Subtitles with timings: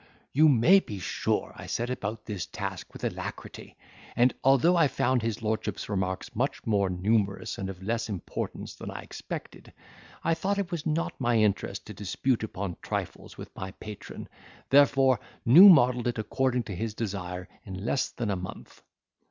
[0.33, 3.77] You may be sure I set about this task with alacrity;
[4.15, 8.89] and although I found his lordship's remarks much more numerous and of less importance than
[8.89, 9.71] I expected,
[10.23, 14.27] I thought it was not my interest to dispute upon trifles with my patron;
[14.71, 18.81] therefore new modelled it according to his desire in less than a month.